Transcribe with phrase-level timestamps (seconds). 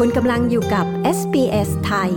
[0.00, 0.86] คุณกำลังอยู่กับ
[1.18, 2.10] SBS ไทย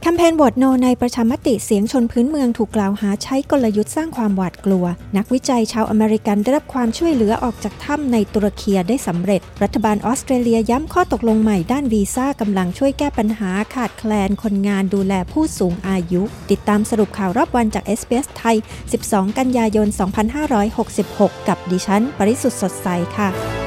[0.00, 4.84] แคมเปญโหวตโนในประชามติเสียงชนพื้นเมืองถูกกล่าวหาใช้กลยุทธ์สร้างความหวาดกลัว
[5.16, 18.56] นักวิจัยชาวอเมริกันได้รับความช่วยเหลือออกจากถ้ำในตุรกีได้สำเร็จ รัฐบาลออสเตรเลียย้ำข้อตกลงใหม่ด้านวีซ่ากำลังช่วยแก้ปัญหาขาดแคลนคนงานดูแลผู้สูงอายุ ติดตามสรุปข่าวรอบวันจาก SBS ไทย
[18.96, 19.88] 12 กันยายน
[20.68, 22.88] 2566 กับดิฉัน ปริสุทธ์สดใส
[23.18, 23.63] ค่ะ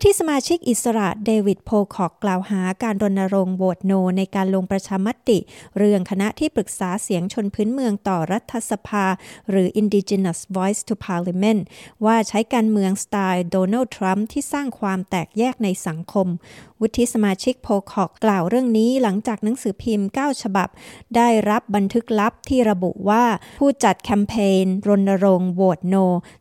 [0.00, 5.38] วุฒิสมาชิกอิสระเดวิดโพคอกกล่าวหาการรณรงค์โหวตโนในการลงประชามติ
[5.78, 9.06] เรื่องคณะที่ปรึกษาเสียงชนพื้นเมืองต่อรัฐสภา
[9.50, 11.60] หรือ Indigenous Voice to Parliament
[12.04, 16.26] ว่าใช้การเมืองสไตล์โดนัลด์ทรัมป์ที่สร้างความแตกแยกในสังคม
[16.80, 20.68] วุฒิสมาชิกโพคอกกล่าวเรื่องนี้หลังจากหนังสือพิมพ์ 9 ฉบับ
[21.16, 23.24] ได้รับบันทึกลับที่ระบุว่า
[23.58, 25.96] ผู้จัดแคมเปญรณรงค์โหวตโน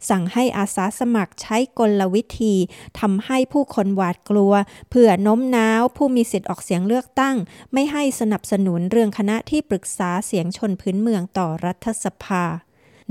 [0.10, 2.56] สั่งให้อาสาสมัครใช้กลวิธี
[3.00, 4.54] ทำให้ผู้คนหวาดกลัว
[4.90, 7.36] เพื่อน้มน้าวผู้มีสิทธิ์ออกเสียงเลือกตั้ง
[7.74, 12.44] ไม่ให้สนับสนุนเรื่องคณะที่ปรึกษาเสียงชนพื้นเมืองต่อรัฐสภา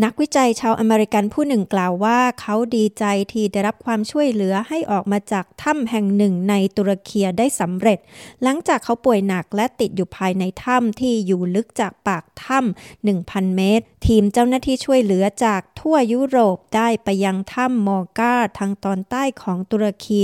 [0.05, 7.99] นักวิจัยชาวอเมริกันผู้หนึ่งกล่าวว่าเขาดีใจที่ได้รับความช่วยเหลือให้ออกมาจากถ้ำแห่งหนึ่งในตุรกีได้สำเร็จ
[8.43, 20.21] หลังจากเขาป่วยหนักและติดอยู่ภายในถ้ำที่อยู่ลึกจากปากถ้ำ1,000 เมตร ทีมเจ้าหน้าที่ช่วยเหลือจากทั่วยุโรปได้ไปยังถ้ำมอร์กาทางตอนใต้ของตุรกี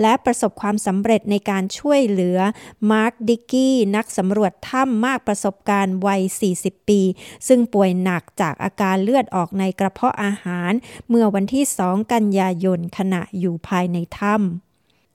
[0.00, 2.38] และประสบความสำเร็จในการช่วยเหลือ
[2.90, 6.22] มาร์คดิกกี้นักสำรวจถ้ำมากประสบการณ์วัย
[6.56, 7.00] 40 ปี
[7.48, 10.72] ซึ่งป่วยหนักจากอาการเลือดออกในกระเพาะอาหาร
[11.08, 14.69] เมื่อวันที่ 2 กันยายนขณะอยู่ภายในถ้ำ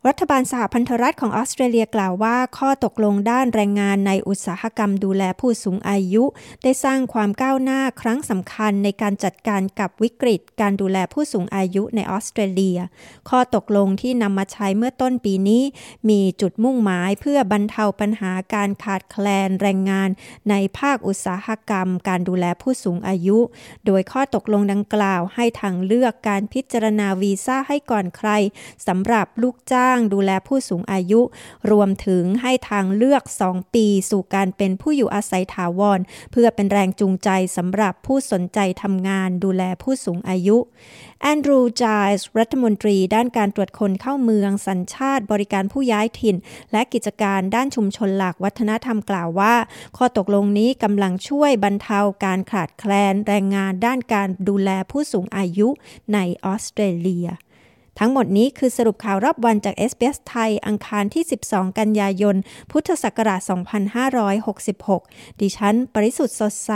[0.09, 6.23] รัฐบาลสหพันธรัฐของออสเตรเลียกล่าวว่า ข้อตกลงด้านแรงงานในอุตสาหกรรมดูแลผู้สูงอายุ
[6.63, 12.79] ได้สร้างความก้าวหน้าครั้งสำคัญในการจัดการกับวิกฤต การดูแลผู้สูงอายุในออสเตรเลีย
[13.29, 15.63] ข้อตกลงที่นำมาใช้เมื่อต้นปีนี้
[16.09, 20.09] มีจุดมุ่งหมายเพื่อบรรเทาปัญหาการขาดแคลนแรงงาน
[20.49, 23.37] ในภาคอุตสาหกรรม การดูแลผู้สูงอายุ
[23.85, 28.29] โดยข้อตกลงดังกล่าวให้ทางเลือกการพิจารณาวีซ่าให้ก่อนใคร
[28.87, 31.21] สำหรับลูกจ้างางดูแลผู้สูงอายุ
[31.71, 35.99] รวมถึงให้ทางเลือก 2 ปี สู่การเป็นผู้อยู่อาศัยถาวร
[36.31, 40.57] เพื่อเป็นแรงจูงใจสำหรับผู้สนใจทำงานดูแลผู้สูงอายุ
[41.21, 46.35] แอนดรูจายส์รัฐมนตรีด้านการตรวจคนเข้าเมืองสัญชาติบริการผู้ย้ายถิ่น
[46.71, 49.55] และกิจการด้านชุมชนหลักวัฒนธรรมกล่าวว่า
[49.97, 55.67] ข้อตกลงนี้กำลังช่วยบรรเทาการขาดแคลนแรงงานด้านการดูแลผู้สูงอายุ
[56.13, 57.27] ในออสเตรเลีย
[57.99, 62.35] ทั้งหมดนี้คือสรุปข่าวรอบวันจาก s อ s ไทย อังคารที่ 12 กันยายน
[62.71, 63.41] พุทธศักราช
[64.61, 66.71] 2566 ดิฉัน ปริสุทธ์สดใส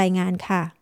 [0.00, 0.81] รายงานค่ะ